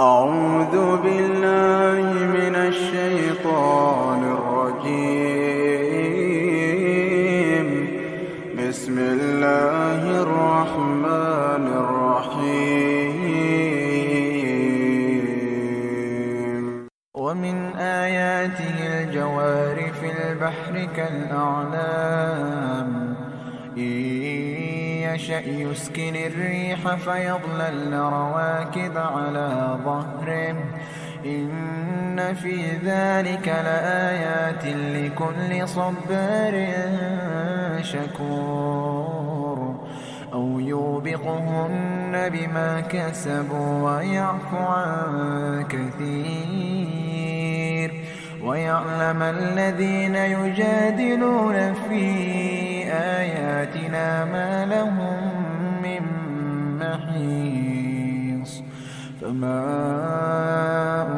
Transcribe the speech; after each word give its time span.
أعوذ 0.00 1.02
بالله 1.02 2.12
من 2.12 2.54
الشيطان 2.54 4.22
الرجيم. 4.36 4.88
بسم 8.68 8.98
الله 8.98 10.22
الرحمن 10.22 11.64
الرحيم. 11.82 13.06
ومن 17.14 17.56
آياته 17.76 19.00
الجوار 19.00 19.92
في 20.00 20.08
البحر 20.12 20.88
كالأعلام. 20.96 23.05
يشأ 25.16 25.42
يسكن 25.46 26.16
الريح 26.16 26.94
فيضلل 26.94 27.92
رواكب 27.92 28.98
على 28.98 29.78
ظهره 29.84 30.56
إن 31.24 32.34
في 32.34 32.70
ذلك 32.84 33.48
لآيات 33.48 34.64
لكل 34.66 35.68
صبار 35.68 36.68
شكور 37.82 39.76
أو 40.32 40.60
يوبقهن 40.60 42.28
بما 42.32 42.80
كسبوا 42.80 43.90
ويعفو 43.90 44.56
عن 44.56 45.64
كثير 45.68 47.26
ويعلم 48.42 49.22
الذين 49.22 50.14
يجادلون 50.14 51.74
في 51.74 52.65
آياتنا 53.20 54.24
ما 54.24 54.66
لهم 54.74 55.18
من 55.82 56.02
محيص. 56.80 58.62
فما 59.20 59.62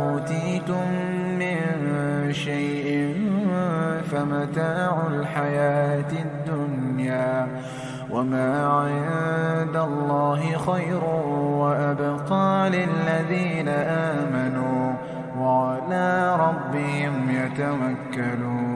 أوتيتم 0.00 0.86
من 1.38 1.66
شيء 2.32 3.16
فمتاع 4.10 4.92
الحياة 5.10 6.12
الدنيا 6.26 7.46
وما 8.10 8.66
عند 8.66 9.76
الله 9.76 10.40
خير 10.58 11.04
وأبقى 11.62 12.70
للذين 12.70 13.68
آمنوا 14.18 14.92
وعلى 15.38 16.36
ربهم 16.36 17.14
يتوكلون. 17.30 18.75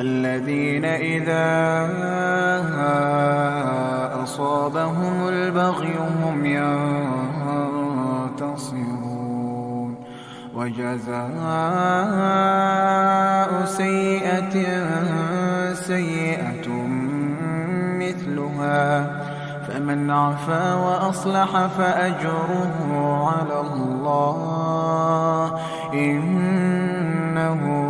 والذين 0.00 0.84
إذا 0.84 1.88
أصابهم 4.22 5.28
البغي 5.28 5.94
هم 6.24 6.44
ينتصرون. 8.36 9.96
وجزاء 10.54 11.24
سيئة 13.64 14.54
سيئة 15.74 16.68
مثلها. 18.00 19.10
فمن 19.68 20.10
عفا 20.10 20.74
وأصلح 20.74 21.66
فأجره 21.66 22.76
على 23.28 23.60
الله. 23.60 25.60
إنه 25.94 27.89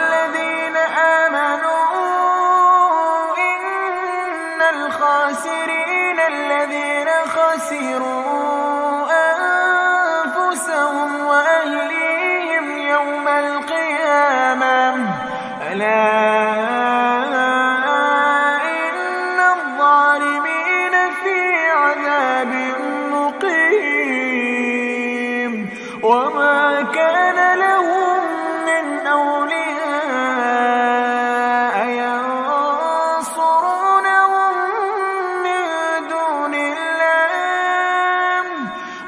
خسروا 7.51 9.07
أنفسهم 10.31 11.09
وأهليهم 11.25 12.77
يوم 12.77 13.27
القيامة. 13.27 14.95
ألا 15.71 16.21
الظالمين 19.53 20.95
في 21.23 21.39
عذاب 21.71 22.70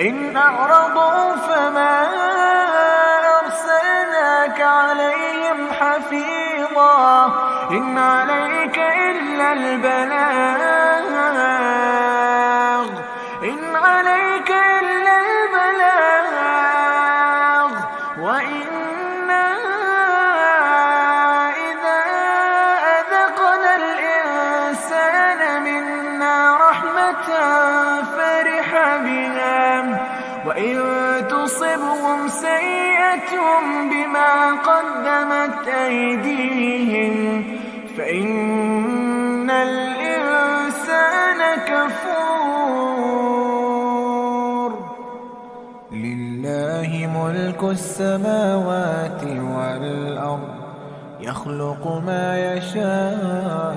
فإن 0.00 0.36
أعرضوا 0.36 1.36
فما 1.36 2.08
أرسلناك 3.40 4.60
عليهم 4.60 5.72
حفيظا 5.80 7.26
إن 7.70 7.98
عليك 7.98 8.78
إلا 8.78 9.52
البلاغ 9.52 10.20
إن 13.44 13.76
عليك 13.76 14.39
أيديهم 35.90 37.44
فإن 37.96 39.50
الإنسان 39.50 41.40
كفور. 41.66 42.10
لله 45.92 46.90
ملك 47.18 47.62
السماوات 47.62 49.22
والأرض 49.24 50.48
يخلق 51.20 51.86
ما 52.06 52.54
يشاء 52.54 53.76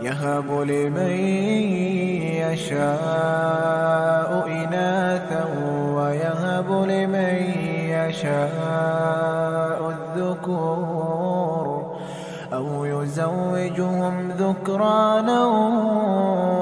يهب 0.00 0.50
لمن 0.60 1.10
يشاء 2.44 4.30
إناثا 4.46 5.44
ويهب 5.96 6.68
لمن 6.70 7.34
يشاء 7.90 9.83
الذكور 10.16 11.96
أو 12.52 12.84
يزوجهم 12.84 14.28
ذكرانا 14.30 15.44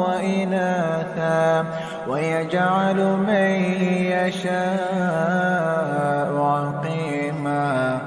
وإناثا 0.08 1.64
ويجعل 2.08 2.96
من 3.16 3.50
يشاء 4.12 4.72
عقيما 6.37 8.00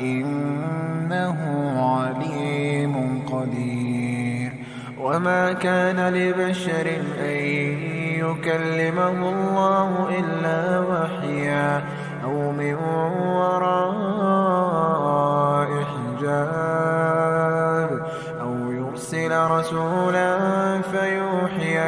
إنه 0.00 1.38
عليم 1.80 3.22
قدير. 3.32 4.52
وما 5.00 5.52
كان 5.52 6.14
لبشر 6.14 6.86
أن 7.20 7.40
يكلمه 8.20 9.08
الله 9.08 10.08
إلا 10.18 10.80
وحيا. 10.80 11.82
أو 12.24 12.52
من 12.52 12.74
وراء 12.74 13.79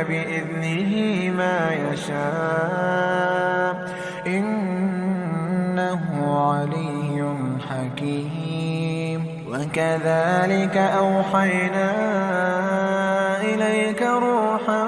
بإذنه 0.03 1.31
ما 1.37 1.71
يشاء. 1.93 2.23
إنه 4.27 6.01
علي 6.51 7.35
حكيم. 7.71 9.27
وكذلك 9.49 10.77
أوحينا 10.77 11.93
إليك 13.41 14.03
روحا 14.03 14.85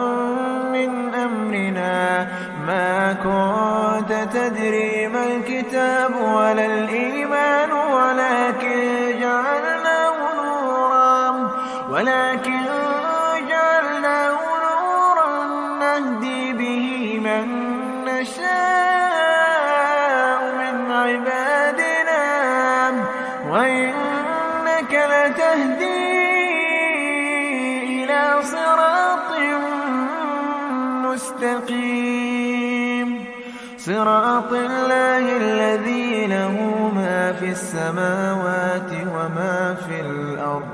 من 0.72 1.14
أمرنا. 1.14 2.28
ما 2.66 3.12
كنت 3.12 4.28
تدري 4.32 5.08
ما 5.08 5.26
الكتاب 5.26 6.10
ولا 6.34 6.66
الإيمان 6.66 7.72
ولكن 7.72 8.43
من 20.60 20.76
عبادنا 20.92 22.24
وإنك 23.50 24.92
لتهدي 25.12 26.14
إلى 28.04 28.22
صراط 28.42 29.30
مستقيم. 31.06 33.08
صراط 33.78 34.52
الله 34.52 35.36
الذي 35.36 36.26
له 36.26 36.54
ما 36.94 37.32
في 37.32 37.48
السماوات 37.48 38.90
وما 39.14 39.76
في 39.86 40.00
الأرض. 40.00 40.73